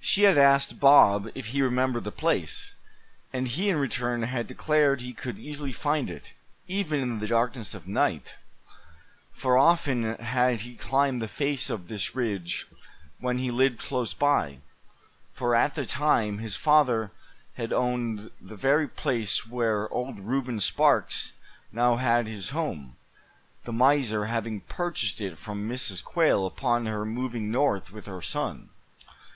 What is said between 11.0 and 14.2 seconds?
the face of this ridge when he lived close